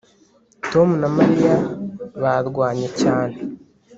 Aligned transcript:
Tom 0.71 0.89
na 1.01 1.07
Mariya 1.17 1.53
barwanye 2.21 2.87
cyane 3.01 3.37